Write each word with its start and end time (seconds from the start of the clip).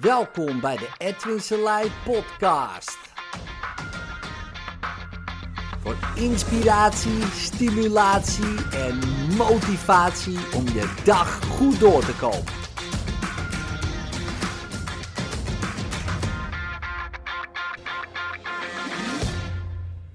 Welkom 0.00 0.60
bij 0.60 0.76
de 0.76 0.94
Edwin 0.98 1.40
Selei 1.40 1.90
podcast. 2.04 2.98
Voor 5.80 5.96
inspiratie, 6.16 7.22
stimulatie 7.22 8.70
en 8.70 8.98
motivatie 9.36 10.38
om 10.54 10.64
je 10.64 11.02
dag 11.04 11.44
goed 11.44 11.80
door 11.80 12.04
te 12.04 12.16
komen. 12.16 12.52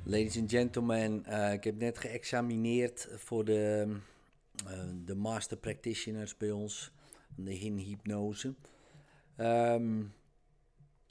Ladies 0.04 0.38
and 0.38 0.52
gentlemen, 0.52 1.26
uh, 1.30 1.54
ik 1.54 1.64
heb 1.64 1.78
net 1.78 1.98
geëxamineerd 1.98 3.08
voor 3.16 3.46
de, 3.46 3.86
uh, 4.68 4.80
de 5.06 5.16
master 5.16 5.58
practitioners 5.58 6.38
bij 6.38 6.52
ons, 6.52 6.92
de 7.36 7.52
hypnose. 7.52 8.54
Um, 9.40 10.14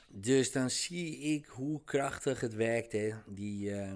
dus 0.08 0.52
dan 0.52 0.70
zie 0.70 1.18
ik 1.18 1.46
hoe 1.46 1.80
krachtig 1.84 2.40
het 2.40 2.54
werkt, 2.54 2.92
hè? 2.92 3.10
die, 3.26 3.70
uh, 3.70 3.92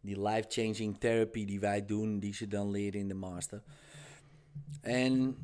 die 0.00 0.22
life-changing 0.22 0.98
therapy 0.98 1.44
die 1.44 1.60
wij 1.60 1.86
doen, 1.86 2.18
die 2.18 2.34
ze 2.34 2.48
dan 2.48 2.70
leren 2.70 3.00
in 3.00 3.08
de 3.08 3.14
master. 3.14 3.62
En 4.80 5.36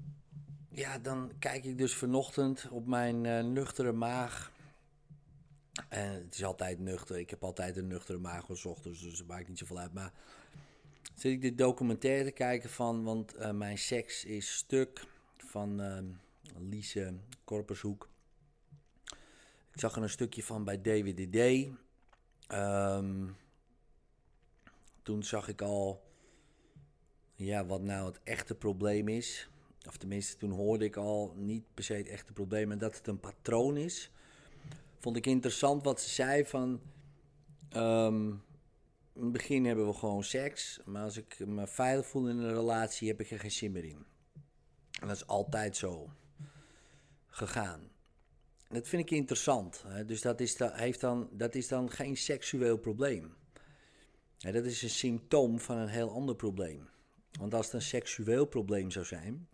ja, 0.69 0.99
dan 0.99 1.33
kijk 1.39 1.65
ik 1.65 1.79
dus 1.79 1.95
vanochtend 1.95 2.69
op 2.71 2.87
mijn 2.87 3.25
uh, 3.25 3.43
nuchtere 3.43 3.93
maag. 3.93 4.53
En 5.89 6.13
het 6.13 6.35
is 6.35 6.45
altijd 6.45 6.79
nuchter. 6.79 7.19
Ik 7.19 7.31
heb 7.31 7.45
altijd 7.45 7.77
een 7.77 7.87
nuchtere 7.87 8.19
maag 8.19 8.49
als 8.49 8.65
ochtends, 8.65 9.01
dus 9.01 9.19
dat 9.19 9.27
maakt 9.27 9.49
niet 9.49 9.59
zoveel 9.59 9.79
uit. 9.79 9.93
Maar 9.93 10.13
zit 11.15 11.33
ik 11.33 11.43
de 11.43 11.55
documentaire 11.55 12.25
te 12.25 12.31
kijken 12.31 12.71
van, 12.71 13.05
want 13.05 13.53
mijn 13.53 13.79
seks 13.79 14.25
is 14.25 14.55
stuk 14.55 15.07
van 15.37 15.81
uh, 15.81 15.99
Lise 16.59 17.15
Korpershoek. 17.45 18.09
Ik 19.73 19.81
zag 19.81 19.97
er 19.97 20.03
een 20.03 20.11
stukje 20.11 20.43
van 20.43 20.65
bij 20.65 20.81
DWDD. 20.81 21.71
Um, 22.49 23.37
toen 25.03 25.23
zag 25.23 25.49
ik 25.49 25.63
al 25.63 26.03
ja, 27.35 27.67
wat 27.67 27.83
nou 27.83 28.07
het 28.07 28.21
echte 28.25 28.55
probleem 28.55 29.09
is. 29.09 29.49
Of 29.87 29.97
tenminste, 29.97 30.37
toen 30.37 30.51
hoorde 30.51 30.85
ik 30.85 30.97
al 30.97 31.35
niet 31.37 31.65
per 31.75 31.85
se 31.85 31.95
het 31.95 32.09
echte 32.09 32.33
probleem, 32.33 32.69
maar 32.69 32.79
dat 32.79 32.97
het 32.97 33.07
een 33.07 33.21
patroon 33.21 33.77
is. 33.77 34.11
Vond 34.99 35.17
ik 35.17 35.27
interessant 35.27 35.85
wat 35.85 36.01
ze 36.01 36.09
zei 36.09 36.45
van. 36.45 36.81
Um, 37.77 38.43
in 39.15 39.23
het 39.23 39.33
begin 39.33 39.65
hebben 39.65 39.87
we 39.87 39.93
gewoon 39.93 40.25
seks, 40.25 40.81
maar 40.85 41.03
als 41.03 41.17
ik 41.17 41.47
me 41.47 41.67
veilig 41.67 42.07
voel 42.07 42.29
in 42.29 42.39
een 42.39 42.55
relatie, 42.55 43.09
heb 43.09 43.21
ik 43.21 43.31
er 43.31 43.39
geen 43.39 43.51
zin 43.51 43.73
meer 43.73 43.85
in. 43.85 44.05
En 45.01 45.09
dat 45.09 45.17
is 45.17 45.27
altijd 45.27 45.77
zo 45.77 46.11
gegaan. 47.33 47.91
Dat 48.69 48.89
vind 48.89 49.03
ik 49.03 49.11
interessant. 49.11 49.85
Hè? 49.87 50.05
Dus 50.05 50.21
dat 50.21 50.41
is, 50.41 50.57
da 50.57 50.73
heeft 50.75 51.01
dan, 51.01 51.29
dat 51.33 51.55
is 51.55 51.69
dan 51.69 51.91
geen 51.91 52.17
seksueel 52.17 52.77
probleem. 52.77 53.35
Dat 54.39 54.65
is 54.65 54.83
een 54.83 54.91
symptoom 54.91 55.61
van 55.61 55.77
een 55.77 55.89
heel 55.89 56.11
ander 56.11 56.35
probleem. 56.35 56.89
Want 57.39 57.55
als 57.55 57.67
het 57.67 57.75
een 57.75 57.83
seksueel 57.83 58.45
probleem 58.45 58.91
zou 58.91 59.05
zijn, 59.05 59.49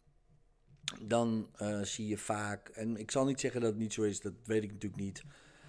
dan 1.00 1.50
uh, 1.62 1.82
zie 1.82 2.06
je 2.06 2.18
vaak, 2.18 2.68
en 2.68 2.96
ik 2.96 3.10
zal 3.10 3.24
niet 3.24 3.40
zeggen 3.40 3.60
dat 3.60 3.70
het 3.70 3.78
niet 3.78 3.92
zo 3.92 4.02
is, 4.02 4.20
dat 4.20 4.32
weet 4.44 4.62
ik 4.62 4.72
natuurlijk 4.72 5.02
niet. 5.02 5.22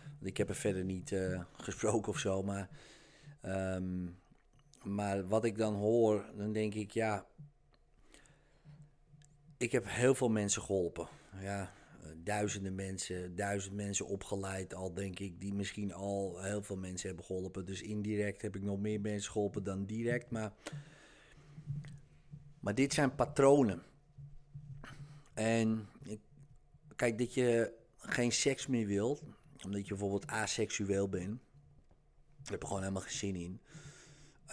Want 0.03 0.25
ik 0.25 0.38
heb 0.38 0.49
er 0.49 0.55
verder 0.55 0.83
niet 0.83 1.11
uh, 1.11 1.41
gesproken 1.51 2.11
of 2.11 2.19
zo, 2.19 2.44
maar, 2.44 2.69
um, 3.45 4.19
maar 4.83 5.27
wat 5.27 5.45
ik 5.45 5.57
dan 5.57 5.73
hoor, 5.73 6.25
dan 6.35 6.51
denk 6.51 6.73
ik, 6.73 6.91
ja, 6.91 7.25
ik 9.57 9.71
heb 9.71 9.85
heel 9.88 10.16
veel 10.16 10.29
mensen 10.29 10.61
geholpen. 10.61 11.07
Ja, 11.39 11.73
duizenden 12.23 12.75
mensen, 12.75 13.36
duizend 13.36 13.75
mensen 13.75 14.08
opgeleid 14.08 14.73
al, 14.73 14.94
denk 14.94 15.19
ik, 15.19 15.42
die 15.42 15.53
misschien 15.53 15.94
al 15.94 16.41
heel 16.41 16.64
veel 16.64 16.78
mensen 16.78 17.08
hebben 17.08 17.25
geholpen. 17.25 17.66
Dus 17.66 17.81
indirect 17.81 18.41
heb 18.41 18.56
ik 18.56 18.62
nog 18.62 18.79
meer 18.79 19.01
mensen 19.01 19.31
geholpen 19.31 19.63
dan 19.63 19.85
direct. 19.85 20.31
Maar, 20.31 20.53
maar 22.59 22.75
dit 22.75 22.94
zijn 22.94 23.16
patronen. 23.16 23.84
En 25.34 25.88
kijk, 26.96 27.18
dat 27.18 27.34
je 27.34 27.73
geen 27.97 28.31
seks 28.31 28.68
meer 28.68 28.88
wilt, 28.88 29.23
omdat 29.66 29.81
je 29.81 29.88
bijvoorbeeld 29.88 30.28
aseksueel 30.28 31.09
bent, 31.09 31.40
daar 32.41 32.52
heb 32.52 32.62
je 32.62 32.68
gewoon 32.68 32.81
helemaal 32.81 33.02
geen 33.02 33.18
zin 33.18 33.35
in. 33.35 33.62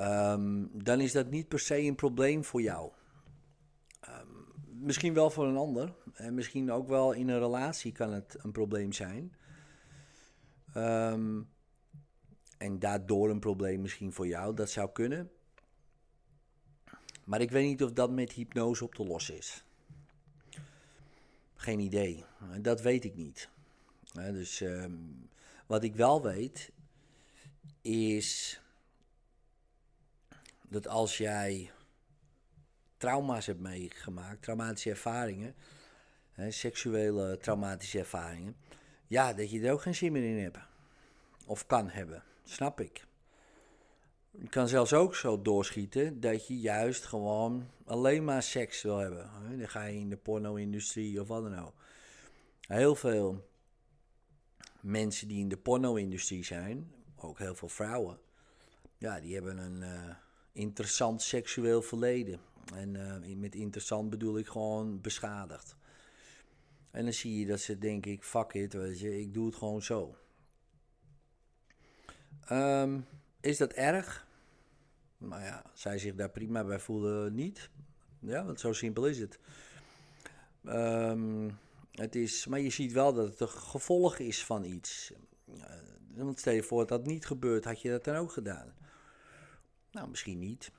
Um, 0.00 0.70
dan 0.84 1.00
is 1.00 1.12
dat 1.12 1.30
niet 1.30 1.48
per 1.48 1.58
se 1.58 1.78
een 1.78 1.94
probleem 1.94 2.44
voor 2.44 2.62
jou. 2.62 2.92
Um, 4.08 4.35
misschien 4.86 5.14
wel 5.14 5.30
voor 5.30 5.46
een 5.46 5.56
ander. 5.56 5.94
En 6.14 6.34
misschien 6.34 6.72
ook 6.72 6.88
wel 6.88 7.12
in 7.12 7.28
een 7.28 7.38
relatie 7.38 7.92
kan 7.92 8.12
het 8.12 8.36
een 8.38 8.52
probleem 8.52 8.92
zijn. 8.92 9.36
Um, 10.76 11.48
en 12.58 12.78
daardoor 12.78 13.30
een 13.30 13.40
probleem 13.40 13.80
misschien 13.80 14.12
voor 14.12 14.26
jou. 14.26 14.54
Dat 14.54 14.70
zou 14.70 14.90
kunnen. 14.92 15.30
Maar 17.24 17.40
ik 17.40 17.50
weet 17.50 17.66
niet 17.66 17.82
of 17.82 17.92
dat 17.92 18.10
met 18.10 18.32
hypnose 18.32 18.84
op 18.84 18.94
te 18.94 19.04
lossen 19.04 19.36
is. 19.36 19.64
Geen 21.54 21.78
idee. 21.78 22.24
Dat 22.60 22.80
weet 22.80 23.04
ik 23.04 23.14
niet. 23.14 23.48
Dus 24.12 24.60
um, 24.60 25.28
wat 25.66 25.84
ik 25.84 25.94
wel 25.94 26.22
weet 26.22 26.72
is 27.82 28.60
dat 30.68 30.88
als 30.88 31.16
jij 31.16 31.70
trauma's 32.96 33.46
hebt 33.46 33.60
meegemaakt, 33.60 34.42
traumatische 34.42 34.90
ervaringen, 34.90 35.54
hè, 36.32 36.50
seksuele 36.50 37.38
traumatische 37.38 37.98
ervaringen, 37.98 38.56
ja, 39.06 39.32
dat 39.32 39.50
je 39.50 39.60
er 39.60 39.72
ook 39.72 39.82
geen 39.82 39.94
zin 39.94 40.12
meer 40.12 40.36
in 40.36 40.42
hebt. 40.42 40.58
Of 41.46 41.66
kan 41.66 41.88
hebben, 41.88 42.22
snap 42.44 42.80
ik. 42.80 43.04
Je 44.30 44.48
kan 44.48 44.68
zelfs 44.68 44.92
ook 44.92 45.14
zo 45.14 45.42
doorschieten 45.42 46.20
dat 46.20 46.46
je 46.46 46.58
juist 46.58 47.04
gewoon 47.04 47.70
alleen 47.84 48.24
maar 48.24 48.42
seks 48.42 48.82
wil 48.82 48.96
hebben. 48.96 49.30
Dan 49.58 49.68
ga 49.68 49.84
je 49.84 49.98
in 49.98 50.08
de 50.08 50.16
porno-industrie 50.16 51.20
of 51.20 51.28
wat 51.28 51.42
dan 51.42 51.58
ook. 51.58 51.74
Heel 52.60 52.94
veel 52.94 53.48
mensen 54.80 55.28
die 55.28 55.40
in 55.40 55.48
de 55.48 55.56
porno-industrie 55.56 56.44
zijn, 56.44 56.92
ook 57.16 57.38
heel 57.38 57.54
veel 57.54 57.68
vrouwen, 57.68 58.18
ja, 58.98 59.20
die 59.20 59.34
hebben 59.34 59.58
een 59.58 59.80
uh, 59.80 60.14
interessant 60.52 61.22
seksueel 61.22 61.82
verleden. 61.82 62.40
En 62.74 62.94
uh, 62.94 63.36
met 63.36 63.54
interessant 63.54 64.10
bedoel 64.10 64.38
ik 64.38 64.46
gewoon 64.46 65.00
beschadigd. 65.00 65.76
En 66.90 67.04
dan 67.04 67.12
zie 67.12 67.38
je 67.38 67.46
dat 67.46 67.60
ze 67.60 67.78
denk 67.78 68.06
ik, 68.06 68.22
fuck 68.22 68.52
it, 68.52 68.72
weet 68.72 69.00
je, 69.00 69.20
ik 69.20 69.34
doe 69.34 69.46
het 69.46 69.54
gewoon 69.54 69.82
zo. 69.82 70.16
Um, 72.50 73.06
is 73.40 73.56
dat 73.56 73.72
erg? 73.72 74.26
Nou 75.18 75.42
ja, 75.42 75.64
zij 75.74 75.98
zich 75.98 76.14
daar 76.14 76.30
prima 76.30 76.64
bij 76.64 76.78
voelen 76.78 77.34
niet. 77.34 77.70
Ja, 78.18 78.44
want 78.44 78.60
zo 78.60 78.72
simpel 78.72 79.06
is 79.06 79.18
het. 79.18 79.38
Um, 80.64 81.58
het 81.90 82.14
is. 82.14 82.46
Maar 82.46 82.60
je 82.60 82.70
ziet 82.70 82.92
wel 82.92 83.14
dat 83.14 83.28
het 83.28 83.40
een 83.40 83.48
gevolg 83.48 84.18
is 84.18 84.44
van 84.44 84.64
iets. 84.64 85.12
Uh, 85.48 85.64
want 86.14 86.38
stel 86.38 86.52
je 86.52 86.62
voor 86.62 86.78
dat 86.78 86.88
dat 86.88 87.06
niet 87.06 87.26
gebeurt, 87.26 87.64
had 87.64 87.80
je 87.80 87.90
dat 87.90 88.04
dan 88.04 88.16
ook 88.16 88.32
gedaan? 88.32 88.74
Nou, 89.90 90.08
misschien 90.08 90.38
niet. 90.38 90.70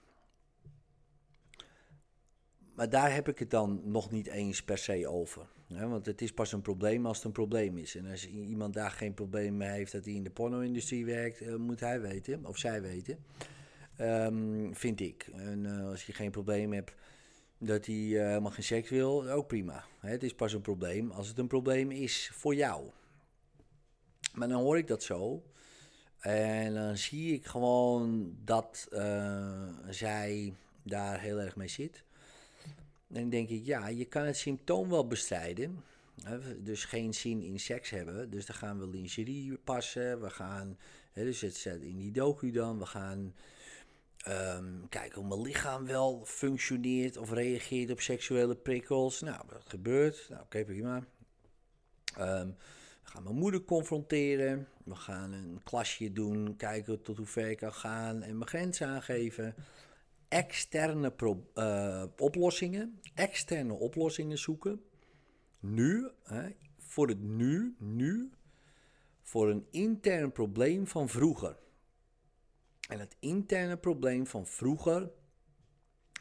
Maar 2.77 2.89
daar 2.89 3.13
heb 3.13 3.27
ik 3.27 3.39
het 3.39 3.49
dan 3.49 3.81
nog 3.83 4.11
niet 4.11 4.27
eens 4.27 4.63
per 4.63 4.77
se 4.77 5.07
over. 5.07 5.47
Want 5.67 6.05
het 6.05 6.21
is 6.21 6.31
pas 6.31 6.51
een 6.51 6.61
probleem 6.61 7.05
als 7.05 7.17
het 7.17 7.25
een 7.25 7.31
probleem 7.31 7.77
is. 7.77 7.95
En 7.95 8.05
als 8.05 8.27
iemand 8.27 8.73
daar 8.73 8.91
geen 8.91 9.13
probleem 9.13 9.57
mee 9.57 9.69
heeft 9.69 9.91
dat 9.91 10.05
hij 10.05 10.13
in 10.13 10.23
de 10.23 10.29
porno-industrie 10.29 11.05
werkt, 11.05 11.41
uh, 11.41 11.55
moet 11.55 11.79
hij 11.79 12.01
weten, 12.01 12.45
of 12.45 12.57
zij 12.57 12.81
weten. 12.81 13.17
Um, 14.01 14.75
vind 14.75 14.99
ik. 14.99 15.29
En 15.33 15.63
uh, 15.63 15.87
als 15.89 16.05
je 16.05 16.13
geen 16.13 16.31
probleem 16.31 16.73
hebt 16.73 16.93
dat 17.57 17.85
hij 17.85 17.95
uh, 17.95 18.27
helemaal 18.27 18.51
geen 18.51 18.63
seks 18.63 18.89
wil, 18.89 19.29
ook 19.29 19.47
prima. 19.47 19.85
Het 19.99 20.23
is 20.23 20.33
pas 20.33 20.53
een 20.53 20.61
probleem 20.61 21.11
als 21.11 21.27
het 21.27 21.37
een 21.37 21.47
probleem 21.47 21.91
is 21.91 22.29
voor 22.33 22.55
jou. 22.55 22.89
Maar 24.33 24.47
dan 24.47 24.61
hoor 24.61 24.77
ik 24.77 24.87
dat 24.87 25.03
zo. 25.03 25.43
En 26.19 26.73
dan 26.73 26.97
zie 26.97 27.33
ik 27.33 27.45
gewoon 27.45 28.35
dat 28.43 28.87
zij 29.89 30.53
daar 30.83 31.19
heel 31.19 31.39
erg 31.39 31.55
mee 31.55 31.67
zit. 31.67 32.05
Dan 33.07 33.29
denk 33.29 33.49
ik, 33.49 33.65
ja, 33.65 33.87
je 33.87 34.05
kan 34.05 34.23
het 34.23 34.37
symptoom 34.37 34.89
wel 34.89 35.07
bestrijden. 35.07 35.83
Dus 36.59 36.85
geen 36.85 37.13
zin 37.13 37.41
in 37.41 37.59
seks 37.59 37.89
hebben. 37.89 38.29
Dus 38.29 38.45
dan 38.45 38.55
gaan 38.55 38.79
we 38.79 38.87
lingerie 38.87 39.57
passen. 39.57 40.21
We 40.21 40.29
gaan, 40.29 40.77
hè, 41.11 41.23
dus 41.23 41.41
het 41.41 41.55
zit 41.55 41.81
in 41.81 41.97
die 41.97 42.11
docu 42.11 42.51
dan. 42.51 42.79
We 42.79 42.85
gaan 42.85 43.33
um, 44.27 44.89
kijken 44.89 45.19
hoe 45.19 45.27
mijn 45.27 45.41
lichaam 45.41 45.85
wel 45.85 46.21
functioneert 46.25 47.17
of 47.17 47.31
reageert 47.31 47.91
op 47.91 48.01
seksuele 48.01 48.55
prikkels. 48.55 49.21
Nou, 49.21 49.47
dat 49.47 49.63
gebeurt. 49.65 50.25
Nou, 50.29 50.41
oké, 50.41 50.57
okay, 50.57 50.65
prima. 50.65 50.95
Um, 52.19 52.55
we 53.03 53.13
gaan 53.13 53.23
mijn 53.23 53.35
moeder 53.35 53.63
confronteren. 53.63 54.67
We 54.83 54.95
gaan 54.95 55.31
een 55.31 55.61
klasje 55.63 56.13
doen. 56.13 56.55
Kijken 56.55 57.01
tot 57.01 57.17
hoe 57.17 57.25
ver 57.25 57.49
ik 57.49 57.57
kan 57.57 57.73
gaan. 57.73 58.23
En 58.23 58.37
mijn 58.37 58.49
grenzen 58.49 58.87
aangeven 58.87 59.55
externe 60.27 61.13
uh, 61.55 62.03
oplossingen, 62.17 62.99
externe 63.13 63.73
oplossingen 63.73 64.37
zoeken. 64.37 64.81
Nu, 65.59 66.09
hè, 66.23 66.49
voor 66.77 67.07
het 67.07 67.21
nu, 67.21 67.75
nu, 67.79 68.31
voor 69.21 69.49
een 69.49 69.65
intern 69.71 70.31
probleem 70.31 70.87
van 70.87 71.09
vroeger. 71.09 71.57
En 72.89 72.99
het 72.99 73.15
interne 73.19 73.77
probleem 73.77 74.27
van 74.27 74.47
vroeger 74.47 75.11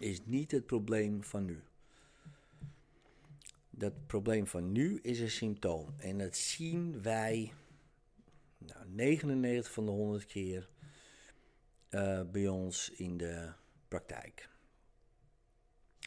is 0.01 0.25
niet 0.25 0.51
het 0.51 0.67
probleem 0.67 1.23
van 1.23 1.45
nu. 1.45 1.63
Dat 3.71 4.07
probleem 4.07 4.47
van 4.47 4.73
nu 4.73 4.99
is 5.03 5.21
een 5.21 5.31
symptoom. 5.31 5.95
En 5.99 6.19
dat 6.19 6.37
zien 6.37 7.03
wij 7.03 7.53
nou, 8.59 8.89
99 8.89 9.73
van 9.73 9.85
de 9.85 9.91
100 9.91 10.27
keer 10.27 10.69
uh, 11.91 12.23
bij 12.31 12.49
ons 12.49 12.91
in 12.91 13.17
de 13.17 13.53
praktijk. 13.97 14.49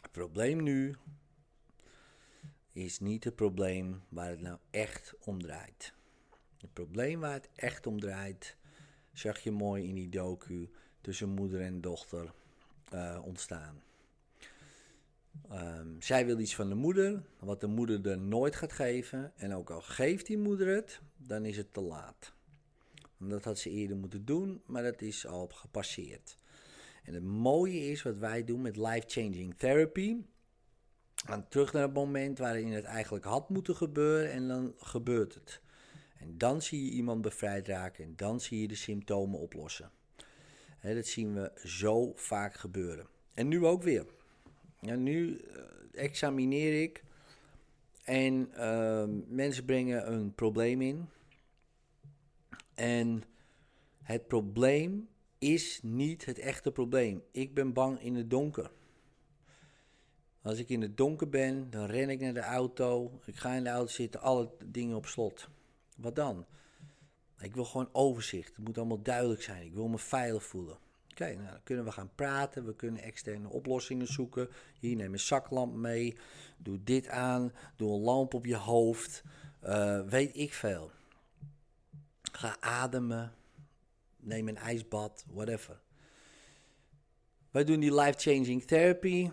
Het 0.01 0.11
probleem 0.11 0.63
nu 0.63 0.95
is 2.71 2.99
niet 2.99 3.23
het 3.23 3.35
probleem 3.35 4.01
waar 4.09 4.29
het 4.29 4.41
nou 4.41 4.57
echt 4.69 5.13
om 5.19 5.41
draait. 5.41 5.93
Het 6.57 6.73
probleem 6.73 7.19
waar 7.19 7.33
het 7.33 7.49
echt 7.55 7.87
om 7.87 7.99
draait, 7.99 8.55
zag 9.13 9.39
je 9.39 9.51
mooi 9.51 9.87
in 9.87 9.95
die 9.95 10.09
docu 10.09 10.69
tussen 11.01 11.29
moeder 11.29 11.61
en 11.61 11.81
dochter 11.81 12.33
uh, 12.93 13.19
ontstaan. 13.23 13.81
Um, 15.51 16.01
zij 16.01 16.25
wil 16.25 16.39
iets 16.39 16.55
van 16.55 16.69
de 16.69 16.75
moeder, 16.75 17.23
wat 17.39 17.61
de 17.61 17.67
moeder 17.67 18.07
er 18.07 18.19
nooit 18.19 18.55
gaat 18.55 18.71
geven. 18.71 19.33
En 19.35 19.53
ook 19.53 19.69
al 19.69 19.81
geeft 19.81 20.25
die 20.25 20.37
moeder 20.37 20.67
het, 20.75 21.01
dan 21.17 21.45
is 21.45 21.57
het 21.57 21.73
te 21.73 21.81
laat. 21.81 22.33
Dat 23.17 23.43
had 23.43 23.59
ze 23.59 23.69
eerder 23.69 23.97
moeten 23.97 24.25
doen, 24.25 24.61
maar 24.65 24.83
dat 24.83 25.01
is 25.01 25.27
al 25.27 25.47
gepasseerd. 25.47 26.37
En 27.09 27.15
het 27.15 27.23
mooie 27.23 27.91
is 27.91 28.01
wat 28.01 28.17
wij 28.17 28.43
doen 28.43 28.61
met 28.61 28.75
life-changing 28.75 29.55
therapy. 29.57 30.17
Gaan 31.15 31.47
terug 31.47 31.73
naar 31.73 31.81
het 31.81 31.93
moment 31.93 32.37
waarin 32.37 32.71
het 32.71 32.83
eigenlijk 32.83 33.25
had 33.25 33.49
moeten 33.49 33.75
gebeuren 33.75 34.31
en 34.31 34.47
dan 34.47 34.73
gebeurt 34.77 35.33
het. 35.33 35.61
En 36.19 36.37
dan 36.37 36.61
zie 36.61 36.85
je 36.85 36.91
iemand 36.91 37.21
bevrijd 37.21 37.67
raken 37.67 38.03
en 38.03 38.13
dan 38.15 38.39
zie 38.39 38.61
je 38.61 38.67
de 38.67 38.75
symptomen 38.75 39.39
oplossen. 39.39 39.91
dat 40.81 41.05
zien 41.05 41.33
we 41.33 41.51
zo 41.63 42.11
vaak 42.15 42.53
gebeuren. 42.53 43.07
En 43.33 43.47
nu 43.47 43.65
ook 43.65 43.83
weer. 43.83 44.05
Ja, 44.79 44.95
nu 44.95 45.29
uh, 45.29 45.61
examineer 45.91 46.81
ik 46.81 47.03
en 48.03 48.51
uh, 48.57 49.03
mensen 49.27 49.65
brengen 49.65 50.11
een 50.13 50.33
probleem 50.35 50.81
in. 50.81 51.09
En 52.75 53.23
het 54.01 54.27
probleem 54.27 55.09
is 55.39 55.79
niet 55.83 56.25
het 56.25 56.39
echte 56.39 56.71
probleem. 56.71 57.23
Ik 57.31 57.53
ben 57.53 57.73
bang 57.73 58.01
in 58.01 58.15
het 58.15 58.29
donker. 58.29 58.71
Als 60.41 60.57
ik 60.57 60.69
in 60.69 60.81
het 60.81 60.97
donker 60.97 61.29
ben, 61.29 61.69
dan 61.69 61.85
ren 61.85 62.09
ik 62.09 62.19
naar 62.19 62.33
de 62.33 62.39
auto. 62.39 63.19
Ik 63.25 63.35
ga 63.35 63.53
in 63.53 63.63
de 63.63 63.69
auto 63.69 63.91
zitten, 63.91 64.21
alle 64.21 64.51
dingen 64.65 64.95
op 64.95 65.05
slot. 65.05 65.49
Wat 65.97 66.15
dan? 66.15 66.45
Ik 67.39 67.55
wil 67.55 67.65
gewoon 67.65 67.89
overzicht. 67.91 68.55
Het 68.55 68.65
moet 68.65 68.77
allemaal 68.77 69.01
duidelijk 69.01 69.41
zijn. 69.41 69.65
Ik 69.65 69.73
wil 69.73 69.87
me 69.87 69.97
veilig 69.97 70.43
voelen. 70.43 70.77
Oké, 71.11 71.33
nou, 71.33 71.49
dan 71.49 71.63
kunnen 71.63 71.85
we 71.85 71.91
gaan 71.91 72.11
praten. 72.15 72.65
We 72.65 72.75
kunnen 72.75 73.01
externe 73.01 73.49
oplossingen 73.49 74.07
zoeken. 74.07 74.49
Hier 74.79 74.95
neem 74.95 75.13
een 75.13 75.19
zaklamp 75.19 75.75
mee. 75.75 76.17
Doe 76.57 76.83
dit 76.83 77.07
aan. 77.07 77.51
Doe 77.75 77.93
een 77.93 78.01
lamp 78.01 78.33
op 78.33 78.45
je 78.45 78.55
hoofd. 78.55 79.23
Uh, 79.63 80.01
weet 80.01 80.35
ik 80.35 80.53
veel. 80.53 80.91
Ga 82.31 82.57
ademen. 82.59 83.33
Neem 84.29 84.47
een 84.47 84.57
ijsbad. 84.57 85.25
Whatever. 85.27 85.81
Wij 87.51 87.63
doen 87.63 87.79
die 87.79 87.95
life-changing 87.95 88.63
therapy. 88.63 89.31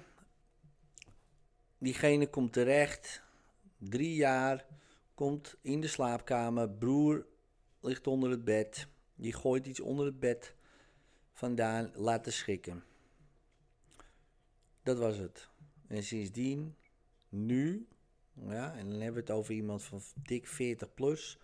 Diegene 1.78 2.26
komt 2.30 2.52
terecht. 2.52 3.22
Drie 3.78 4.14
jaar. 4.14 4.66
Komt 5.14 5.56
in 5.62 5.80
de 5.80 5.86
slaapkamer. 5.86 6.70
Broer 6.70 7.26
ligt 7.80 8.06
onder 8.06 8.30
het 8.30 8.44
bed. 8.44 8.88
Die 9.14 9.32
gooit 9.32 9.66
iets 9.66 9.80
onder 9.80 10.06
het 10.06 10.18
bed 10.18 10.54
vandaan 11.32 11.90
laten 11.94 12.32
schikken. 12.32 12.84
Dat 14.82 14.98
was 14.98 15.16
het. 15.16 15.48
En 15.86 16.02
sindsdien, 16.02 16.76
nu, 17.28 17.88
ja, 18.32 18.74
en 18.74 18.90
dan 18.90 19.00
hebben 19.00 19.24
we 19.24 19.32
het 19.32 19.38
over 19.38 19.54
iemand 19.54 19.82
van 19.82 20.00
dik 20.22 20.46
40 20.46 20.94
plus, 20.94 21.38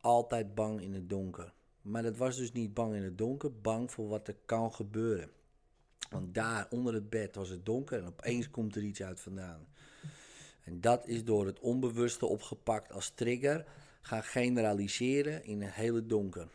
altijd 0.00 0.54
bang 0.54 0.80
in 0.80 0.94
het 0.94 1.08
donker. 1.08 1.52
Maar 1.82 2.02
dat 2.02 2.16
was 2.16 2.36
dus 2.36 2.52
niet 2.52 2.74
bang 2.74 2.94
in 2.94 3.02
het 3.02 3.18
donker, 3.18 3.52
bang 3.60 3.90
voor 3.90 4.08
wat 4.08 4.28
er 4.28 4.36
kan 4.46 4.72
gebeuren. 4.72 5.30
Want 6.10 6.34
daar 6.34 6.66
onder 6.70 6.94
het 6.94 7.10
bed 7.10 7.34
was 7.34 7.48
het 7.48 7.66
donker 7.66 7.98
en 7.98 8.06
opeens 8.06 8.50
komt 8.50 8.76
er 8.76 8.82
iets 8.82 9.02
uit 9.02 9.20
vandaan. 9.20 9.66
En 10.64 10.80
dat 10.80 11.06
is 11.06 11.24
door 11.24 11.46
het 11.46 11.60
onbewuste 11.60 12.26
opgepakt 12.26 12.92
als 12.92 13.10
trigger 13.10 13.66
gaan 14.00 14.22
generaliseren 14.22 15.44
in 15.44 15.62
het 15.62 15.72
hele 15.72 16.06
donker. 16.06 16.48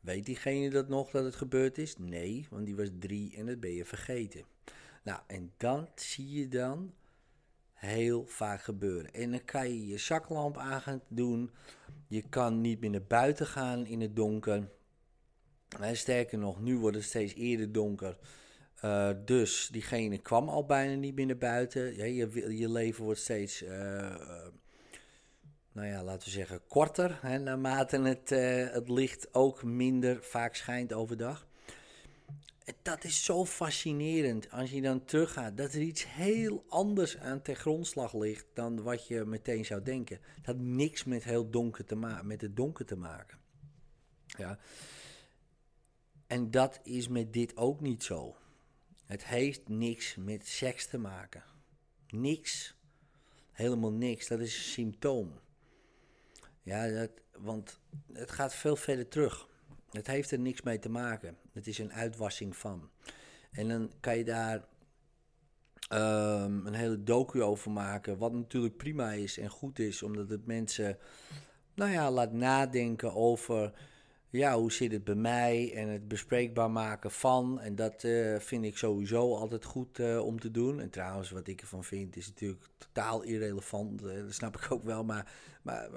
Weet 0.00 0.26
diegene 0.26 0.70
dat 0.70 0.88
nog 0.88 1.10
dat 1.10 1.24
het 1.24 1.36
gebeurd 1.36 1.78
is? 1.78 1.96
Nee, 1.98 2.46
want 2.50 2.66
die 2.66 2.76
was 2.76 2.88
drie 2.98 3.36
en 3.36 3.46
dat 3.46 3.60
ben 3.60 3.72
je 3.72 3.84
vergeten. 3.84 4.44
Nou, 5.02 5.20
en 5.26 5.52
dan 5.56 5.88
zie 5.94 6.30
je 6.30 6.48
dan 6.48 6.94
heel 7.76 8.26
vaak 8.26 8.62
gebeuren. 8.62 9.12
En 9.12 9.30
dan 9.30 9.44
kan 9.44 9.68
je 9.68 9.86
je 9.86 9.98
zaklamp 9.98 10.56
aan 10.56 10.80
gaan 10.80 11.02
doen. 11.08 11.50
Je 12.08 12.28
kan 12.28 12.60
niet 12.60 12.80
meer 12.80 12.90
naar 12.90 13.06
buiten 13.08 13.46
gaan 13.46 13.86
in 13.86 14.00
het 14.00 14.16
donker. 14.16 14.68
En 15.80 15.96
sterker 15.96 16.38
nog, 16.38 16.60
nu 16.60 16.78
wordt 16.78 16.96
het 16.96 17.04
steeds 17.04 17.34
eerder 17.34 17.72
donker. 17.72 18.18
Uh, 18.84 19.10
dus 19.24 19.68
diegene 19.72 20.18
kwam 20.18 20.48
al 20.48 20.66
bijna 20.66 20.94
niet 20.94 21.14
meer 21.14 21.26
naar 21.26 21.36
buiten. 21.36 21.96
Ja, 21.96 22.04
je, 22.04 22.56
je 22.56 22.70
leven 22.70 23.04
wordt 23.04 23.20
steeds 23.20 23.62
uh, 23.62 24.16
nou 25.72 25.88
ja, 25.88 26.02
laten 26.02 26.24
we 26.24 26.30
zeggen, 26.30 26.66
korter. 26.68 27.18
Hè, 27.20 27.38
naarmate 27.38 28.00
het, 28.00 28.30
het 28.72 28.88
licht 28.88 29.34
ook 29.34 29.62
minder 29.62 30.22
vaak 30.22 30.54
schijnt 30.54 30.92
overdag. 30.92 31.45
Dat 32.82 33.04
is 33.04 33.24
zo 33.24 33.44
fascinerend 33.44 34.50
als 34.50 34.70
je 34.70 34.80
dan 34.80 35.04
teruggaat. 35.04 35.56
Dat 35.56 35.72
er 35.72 35.80
iets 35.80 36.04
heel 36.06 36.64
anders 36.68 37.18
aan 37.18 37.42
ter 37.42 37.54
grondslag 37.54 38.14
ligt 38.14 38.46
dan 38.54 38.82
wat 38.82 39.06
je 39.06 39.24
meteen 39.24 39.64
zou 39.64 39.82
denken. 39.82 40.18
Het 40.36 40.46
had 40.46 40.58
niks 40.58 41.04
met, 41.04 41.24
heel 41.24 41.50
donker 41.50 41.84
te 41.84 41.94
maken, 41.94 42.26
met 42.26 42.40
het 42.40 42.56
donker 42.56 42.86
te 42.86 42.96
maken. 42.96 43.38
Ja. 44.26 44.58
En 46.26 46.50
dat 46.50 46.80
is 46.82 47.08
met 47.08 47.32
dit 47.32 47.56
ook 47.56 47.80
niet 47.80 48.04
zo. 48.04 48.36
Het 49.04 49.24
heeft 49.24 49.68
niks 49.68 50.16
met 50.16 50.46
seks 50.46 50.86
te 50.86 50.98
maken. 50.98 51.44
Niks. 52.08 52.74
Helemaal 53.52 53.92
niks. 53.92 54.28
Dat 54.28 54.40
is 54.40 54.56
een 54.56 54.62
symptoom. 54.62 55.40
Ja, 56.62 56.88
dat, 56.88 57.10
want 57.38 57.80
het 58.12 58.30
gaat 58.30 58.54
veel 58.54 58.76
verder 58.76 59.08
terug. 59.08 59.48
Het 59.96 60.06
heeft 60.06 60.30
er 60.30 60.38
niks 60.38 60.62
mee 60.62 60.78
te 60.78 60.88
maken. 60.88 61.36
Het 61.52 61.66
is 61.66 61.78
een 61.78 61.92
uitwassing 61.92 62.56
van. 62.56 62.90
En 63.50 63.68
dan 63.68 63.92
kan 64.00 64.16
je 64.18 64.24
daar 64.24 64.64
um, 65.92 66.66
een 66.66 66.74
hele 66.74 67.02
docu 67.02 67.42
over 67.42 67.70
maken. 67.70 68.18
Wat 68.18 68.32
natuurlijk 68.32 68.76
prima 68.76 69.12
is 69.12 69.38
en 69.38 69.48
goed 69.48 69.78
is, 69.78 70.02
omdat 70.02 70.28
het 70.28 70.46
mensen, 70.46 70.98
nou 71.74 71.90
ja, 71.90 72.10
laat 72.10 72.32
nadenken 72.32 73.14
over 73.14 73.72
ja, 74.30 74.58
hoe 74.58 74.72
zit 74.72 74.92
het 74.92 75.04
bij 75.04 75.14
mij 75.14 75.72
en 75.74 75.88
het 75.88 76.08
bespreekbaar 76.08 76.70
maken 76.70 77.10
van. 77.10 77.60
En 77.60 77.74
dat 77.74 78.02
uh, 78.02 78.38
vind 78.38 78.64
ik 78.64 78.78
sowieso 78.78 79.34
altijd 79.34 79.64
goed 79.64 79.98
uh, 79.98 80.24
om 80.24 80.40
te 80.40 80.50
doen. 80.50 80.80
En 80.80 80.90
trouwens, 80.90 81.30
wat 81.30 81.48
ik 81.48 81.60
ervan 81.60 81.84
vind, 81.84 82.16
is 82.16 82.26
natuurlijk 82.26 82.64
totaal 82.78 83.22
irrelevant. 83.22 84.02
Uh, 84.02 84.22
dat 84.22 84.32
snap 84.32 84.56
ik 84.56 84.70
ook 84.70 84.84
wel. 84.84 85.04
Maar, 85.04 85.32
maar 85.62 85.90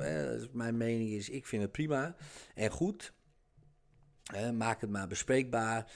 mijn 0.51 0.77
mening 0.77 1.09
is, 1.09 1.29
ik 1.29 1.45
vind 1.45 1.61
het 1.61 1.71
prima 1.71 2.15
en 2.55 2.69
goed. 2.69 3.13
Maak 4.57 4.81
het 4.81 4.89
maar 4.89 5.07
bespreekbaar. 5.07 5.91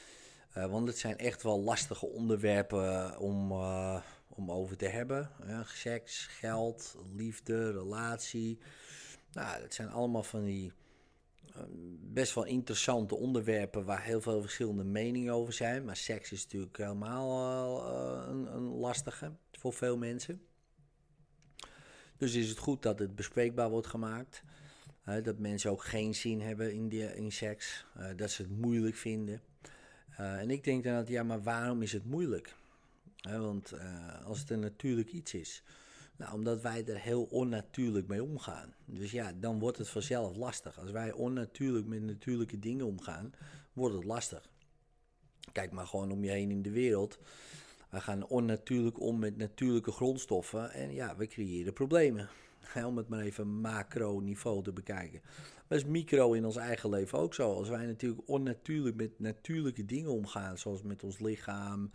want 0.53 0.87
het 0.87 0.97
zijn 0.97 1.17
echt 1.17 1.43
wel 1.43 1.61
lastige 1.61 2.05
onderwerpen 2.05 3.17
om, 3.19 3.51
om 4.27 4.51
over 4.51 4.77
te 4.77 4.87
hebben. 4.87 5.29
seks, 5.65 6.25
geld, 6.25 6.97
liefde, 7.15 7.71
relatie. 7.71 8.59
Nou, 9.31 9.61
dat 9.61 9.73
zijn 9.73 9.89
allemaal 9.89 10.23
van 10.23 10.43
die 10.43 10.73
best 11.99 12.33
wel 12.33 12.45
interessante 12.45 13.15
onderwerpen 13.15 13.85
waar 13.85 14.03
heel 14.03 14.21
veel 14.21 14.41
verschillende 14.41 14.83
meningen 14.83 15.33
over 15.33 15.53
zijn. 15.53 15.85
Maar 15.85 15.95
seks 15.95 16.31
is 16.31 16.43
natuurlijk 16.43 16.77
helemaal 16.77 17.85
een, 18.27 18.55
een, 18.55 18.63
lastige 18.63 19.31
voor 19.51 19.73
veel 19.73 19.97
mensen. 19.97 20.41
Dus 22.17 22.33
is 22.33 22.49
het 22.49 22.57
goed 22.57 22.81
dat 22.81 22.99
het 22.99 23.15
bespreekbaar 23.15 23.69
wordt 23.69 23.87
gemaakt. 23.87 24.43
Dat 25.23 25.39
mensen 25.39 25.71
ook 25.71 25.83
geen 25.83 26.15
zin 26.15 26.41
hebben 26.41 26.73
in, 26.73 26.89
die, 26.89 27.15
in 27.15 27.31
seks. 27.31 27.85
Uh, 27.97 28.05
dat 28.15 28.31
ze 28.31 28.41
het 28.41 28.51
moeilijk 28.51 28.95
vinden. 28.95 29.41
en 30.17 30.49
ik 30.49 30.63
denk 30.63 30.83
dan 30.83 30.93
dat, 30.93 31.07
ja, 31.07 31.23
maar 31.23 31.43
waarom 31.43 31.81
is 31.81 31.93
het 31.93 32.05
moeilijk? 32.05 32.55
want 33.21 33.73
als 34.25 34.39
het 34.39 34.49
een 34.49 34.59
natuurlijk 34.59 35.11
iets 35.11 35.33
is. 35.33 35.63
Nou, 36.15 36.33
omdat 36.33 36.61
wij 36.61 36.85
er 36.85 36.99
heel 36.99 37.23
onnatuurlijk 37.23 38.07
mee 38.07 38.23
omgaan. 38.23 38.73
Dus 38.85 39.11
ja, 39.11 39.33
dan 39.39 39.59
wordt 39.59 39.77
het 39.77 39.89
vanzelf 39.89 40.35
lastig. 40.35 40.79
Als 40.79 40.91
wij 40.91 41.11
onnatuurlijk 41.11 41.85
met 41.85 42.01
natuurlijke 42.01 42.59
dingen 42.59 42.85
omgaan, 42.85 43.33
wordt 43.73 43.95
het 43.95 44.03
lastig. 44.03 44.49
Kijk 45.51 45.71
maar 45.71 45.87
gewoon 45.87 46.11
om 46.11 46.23
je 46.23 46.29
heen 46.29 46.51
in 46.51 46.61
de 46.61 46.71
wereld. 46.71 47.19
We 47.89 48.01
gaan 48.01 48.27
onnatuurlijk 48.27 48.99
om 48.99 49.19
met 49.19 49.37
natuurlijke 49.37 49.91
grondstoffen 49.91 50.71
en 50.71 50.93
ja, 50.93 51.15
we 51.15 51.27
creëren 51.27 51.73
problemen. 51.73 52.29
Om 52.85 52.97
het 52.97 53.07
maar 53.07 53.19
even 53.19 53.47
macro-niveau 53.47 54.63
te 54.63 54.71
bekijken. 54.73 55.21
Maar 55.67 55.77
is 55.77 55.85
micro 55.85 56.33
in 56.33 56.45
ons 56.45 56.55
eigen 56.55 56.89
leven 56.89 57.19
ook 57.19 57.33
zo. 57.33 57.53
Als 57.53 57.69
wij 57.69 57.85
natuurlijk 57.85 58.21
onnatuurlijk 58.25 58.95
met 58.95 59.19
natuurlijke 59.19 59.85
dingen 59.85 60.11
omgaan, 60.11 60.57
zoals 60.57 60.81
met 60.81 61.03
ons 61.03 61.19
lichaam, 61.19 61.91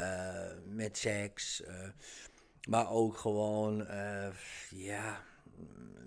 uh, 0.00 0.50
met 0.68 0.98
seks, 0.98 1.60
uh, 1.60 1.88
maar 2.68 2.90
ook 2.90 3.16
gewoon, 3.16 3.80
uh, 3.80 4.28
ja, 4.70 5.24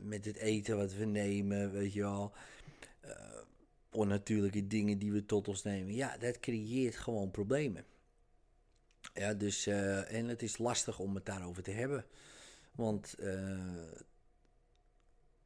met 0.02 0.26
het 0.26 0.38
eten 0.38 0.78
wat 0.78 0.94
we 0.94 1.06
nemen, 1.06 1.72
weet 1.72 1.94
je 1.94 2.02
wel. 2.02 2.34
onnatuurlijke 3.92 4.68
dingen 4.68 4.98
die 5.00 5.12
we 5.12 5.26
tot 5.26 5.48
ons 5.48 5.64
nemen. 5.64 5.94
Ja, 5.94 6.18
dat 6.18 6.40
creëert 6.40 6.96
gewoon 6.96 7.32
problemen. 7.32 7.86
Ja, 9.14 9.34
dus, 9.34 9.68
en 9.68 10.28
het 10.28 10.42
is 10.42 10.58
lastig 10.58 11.00
om 11.00 11.16
het 11.16 11.26
daarover 11.26 11.64
te 11.64 11.72
hebben. 11.72 12.06
Want 12.80 13.16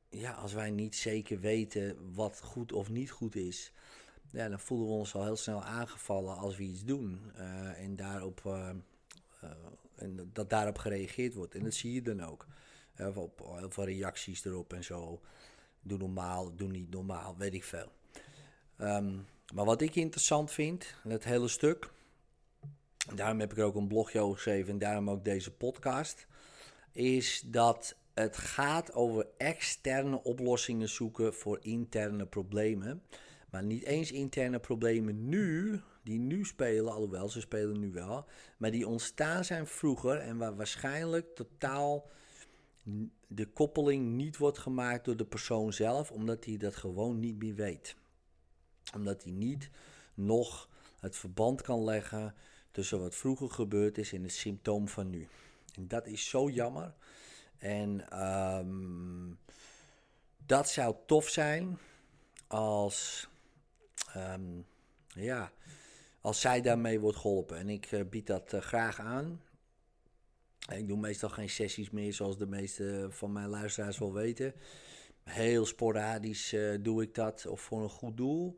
ja, 0.09 0.31
als 0.31 0.53
wij 0.53 0.71
niet 0.71 0.95
zeker 0.95 1.39
weten 1.39 2.13
wat 2.13 2.41
goed 2.41 2.71
of 2.71 2.89
niet 2.89 3.11
goed 3.11 3.35
is, 3.35 3.71
ja, 4.31 4.49
dan 4.49 4.59
voelen 4.59 4.87
we 4.87 4.93
ons 4.93 5.15
al 5.15 5.23
heel 5.23 5.35
snel 5.35 5.63
aangevallen 5.63 6.37
als 6.37 6.57
we 6.57 6.63
iets 6.63 6.83
doen. 6.83 7.31
Uh, 7.37 7.79
en, 7.79 7.95
daarop, 7.95 8.41
uh, 8.45 8.69
en 9.95 10.29
dat 10.33 10.49
daarop 10.49 10.77
gereageerd 10.77 11.33
wordt. 11.33 11.55
En 11.55 11.63
dat 11.63 11.73
zie 11.73 11.93
je 11.93 12.01
dan 12.01 12.23
ook. 12.23 12.47
heel 12.93 13.31
veel 13.69 13.85
reacties 13.85 14.45
erop 14.45 14.73
en 14.73 14.83
zo. 14.83 15.21
Doe 15.81 15.97
normaal, 15.97 16.55
doe 16.55 16.69
niet 16.69 16.89
normaal, 16.89 17.37
weet 17.37 17.53
ik 17.53 17.63
veel. 17.63 17.91
Um, 18.77 19.25
maar 19.53 19.65
wat 19.65 19.81
ik 19.81 19.95
interessant 19.95 20.51
vind, 20.51 20.95
het 21.07 21.23
hele 21.23 21.47
stuk. 21.47 21.91
Daarom 23.15 23.39
heb 23.39 23.51
ik 23.51 23.59
ook 23.59 23.75
een 23.75 23.87
blogje 23.87 24.19
over 24.19 24.35
geschreven 24.35 24.71
en 24.71 24.79
daarom 24.79 25.09
ook 25.09 25.23
deze 25.23 25.51
podcast. 25.51 26.27
Is 26.93 27.43
dat 27.45 27.95
het 28.13 28.37
gaat 28.37 28.93
over 28.93 29.27
externe 29.37 30.23
oplossingen 30.23 30.89
zoeken 30.89 31.33
voor 31.33 31.59
interne 31.61 32.25
problemen. 32.25 33.03
Maar 33.49 33.63
niet 33.63 33.83
eens 33.83 34.11
interne 34.11 34.59
problemen 34.59 35.29
nu, 35.29 35.81
die 36.03 36.19
nu 36.19 36.45
spelen, 36.45 36.93
alhoewel 36.93 37.29
ze 37.29 37.41
spelen 37.41 37.79
nu 37.79 37.91
wel. 37.91 38.25
Maar 38.57 38.71
die 38.71 38.87
ontstaan 38.87 39.45
zijn 39.45 39.67
vroeger 39.67 40.17
en 40.17 40.37
waar 40.37 40.55
waarschijnlijk 40.55 41.35
totaal 41.35 42.09
de 43.27 43.45
koppeling 43.45 44.11
niet 44.11 44.37
wordt 44.37 44.57
gemaakt 44.57 45.05
door 45.05 45.17
de 45.17 45.25
persoon 45.25 45.73
zelf, 45.73 46.11
omdat 46.11 46.45
hij 46.45 46.57
dat 46.57 46.75
gewoon 46.75 47.19
niet 47.19 47.37
meer 47.37 47.55
weet. 47.55 47.95
Omdat 48.95 49.23
hij 49.23 49.31
niet 49.31 49.69
nog 50.13 50.69
het 50.99 51.15
verband 51.15 51.61
kan 51.61 51.83
leggen 51.83 52.33
tussen 52.71 52.99
wat 52.99 53.15
vroeger 53.15 53.49
gebeurd 53.49 53.97
is 53.97 54.13
en 54.13 54.23
het 54.23 54.33
symptoom 54.33 54.87
van 54.87 55.09
nu. 55.09 55.27
En 55.75 55.87
dat 55.87 56.07
is 56.07 56.29
zo 56.29 56.49
jammer. 56.49 56.93
En 57.57 58.19
um, 58.23 59.39
dat 60.45 60.69
zou 60.69 60.95
tof 61.05 61.29
zijn 61.29 61.77
als, 62.47 63.27
um, 64.17 64.65
ja, 65.07 65.51
als 66.21 66.41
zij 66.41 66.61
daarmee 66.61 66.99
wordt 66.99 67.17
geholpen. 67.17 67.57
En 67.57 67.69
ik 67.69 67.91
uh, 67.91 68.01
bied 68.09 68.27
dat 68.27 68.53
uh, 68.53 68.61
graag 68.61 68.99
aan. 68.99 69.41
Ik 70.73 70.87
doe 70.87 70.97
meestal 70.97 71.29
geen 71.29 71.49
sessies 71.49 71.89
meer, 71.89 72.13
zoals 72.13 72.37
de 72.37 72.47
meeste 72.47 73.07
van 73.09 73.31
mijn 73.31 73.49
luisteraars 73.49 73.97
wel 73.97 74.13
weten. 74.13 74.53
Heel 75.23 75.65
sporadisch 75.65 76.53
uh, 76.53 76.77
doe 76.81 77.01
ik 77.01 77.15
dat, 77.15 77.45
of 77.45 77.61
voor 77.61 77.83
een 77.83 77.89
goed 77.89 78.17
doel. 78.17 78.57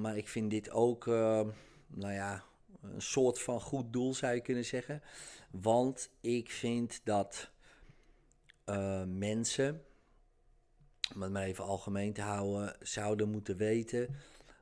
maar 0.00 0.16
ik 0.16 0.28
vind 0.28 0.50
dit 0.50 0.70
ook, 0.70 1.06
nou 1.06 2.12
ja, 2.12 2.44
een 2.80 3.02
soort 3.02 3.42
van 3.42 3.60
goed 3.60 3.92
doel 3.92 4.14
zou 4.14 4.34
je 4.34 4.40
kunnen 4.40 4.64
zeggen. 4.64 5.02
Want 5.50 6.10
ik 6.20 6.50
vind 6.50 7.00
dat 7.04 7.50
uh, 8.66 9.04
mensen, 9.04 9.84
om 11.14 11.22
het 11.22 11.32
maar 11.32 11.42
even 11.42 11.64
algemeen 11.64 12.12
te 12.12 12.20
houden, 12.20 12.76
zouden 12.80 13.30
moeten 13.30 13.56
weten 13.56 14.14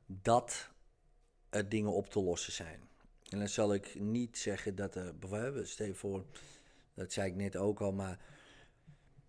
dat 0.06 0.70
er 1.50 1.68
dingen 1.68 1.92
op 1.92 2.10
te 2.10 2.20
lossen 2.20 2.52
zijn. 2.52 2.88
En 3.28 3.38
dan 3.38 3.48
zal 3.48 3.74
ik 3.74 4.00
niet 4.00 4.38
zeggen 4.38 4.74
dat 4.74 4.94
er, 4.94 5.18
bijvoorbeeld, 5.18 5.68
stel 5.68 5.94
voor, 5.94 6.24
dat 6.94 7.12
zei 7.12 7.30
ik 7.30 7.36
net 7.36 7.56
ook 7.56 7.80
al, 7.80 7.92
maar 7.92 8.18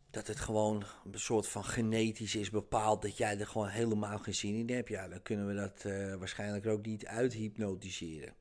dat 0.09 0.27
het 0.27 0.39
gewoon 0.39 0.83
een 1.11 1.19
soort 1.19 1.47
van 1.47 1.63
genetisch 1.63 2.35
is 2.35 2.49
bepaald 2.49 3.01
dat 3.01 3.17
jij 3.17 3.39
er 3.39 3.47
gewoon 3.47 3.67
helemaal 3.67 4.19
geen 4.19 4.35
zin 4.35 4.55
in 4.55 4.75
hebt. 4.75 4.89
Ja, 4.89 5.07
dan 5.07 5.21
kunnen 5.21 5.47
we 5.47 5.53
dat 5.53 5.83
uh, 5.85 6.15
waarschijnlijk 6.15 6.65
ook 6.65 6.85
niet 6.85 7.05
uithypnotiseren. 7.05 8.33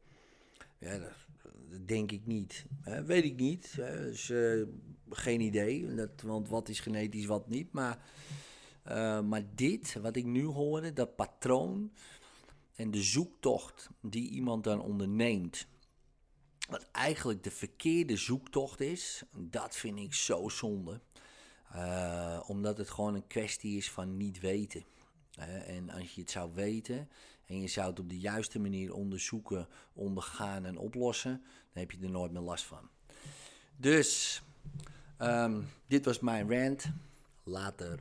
Ja, 0.79 0.99
dat, 0.99 1.13
denk 1.87 2.13
ik 2.13 2.27
niet. 2.27 2.65
weet 3.07 3.25
ik 3.25 3.37
niet. 3.37 3.75
Dus, 3.77 4.29
uh, 4.29 4.67
geen 5.11 5.41
idee. 5.41 6.07
Want 6.25 6.49
wat 6.49 6.69
is 6.69 6.81
genetisch, 6.81 7.27
wat 7.27 7.49
niet. 7.49 7.73
Maar, 7.73 7.99
uh, 8.89 9.21
maar 9.21 9.43
dit, 9.55 9.95
wat 9.95 10.17
ik 10.17 10.25
nu 10.25 10.45
hoorde, 10.45 10.93
dat 10.93 11.17
patroon 11.17 11.93
en 12.75 12.91
de 12.91 13.03
zoektocht 13.03 13.91
die 14.01 14.31
iemand 14.31 14.65
dan 14.65 14.81
onderneemt. 14.81 15.67
Wat 16.69 16.89
eigenlijk 16.93 17.43
de 17.43 17.51
verkeerde 17.51 18.17
zoektocht 18.17 18.81
is, 18.81 19.23
dat 19.37 19.77
vind 19.77 19.99
ik 19.99 20.15
zo 20.15 20.49
zonde. 20.49 21.01
Uh, 21.75 22.43
omdat 22.47 22.79
het 22.79 22.91
gewoon 22.91 23.15
een 23.15 23.27
kwestie 23.27 23.77
is 23.77 23.91
van 23.91 24.17
niet 24.17 24.41
weten. 24.41 24.85
En 25.67 25.91
als 25.91 26.15
je 26.15 26.21
het 26.21 26.31
zou 26.31 26.51
weten 26.55 27.09
en 27.47 27.61
je 27.61 27.69
zou 27.69 27.91
het 27.91 27.99
op 27.99 28.09
de 28.09 28.19
juiste 28.19 28.59
manier 28.59 28.93
onderzoeken, 28.93 29.69
ondergaan 29.93 30.65
en 30.65 30.79
oplossen, 30.79 31.43
dan 31.73 31.83
heb 31.83 31.91
je 31.91 31.99
er 32.03 32.11
nooit 32.11 32.33
meer 32.33 32.43
last 32.43 32.65
van. 32.65 32.89
Dus, 33.77 34.43
um, 35.19 35.69
dit 35.87 36.05
was 36.05 36.21
mijn 36.21 36.51
rant. 36.51 36.91
Later. 37.45 37.99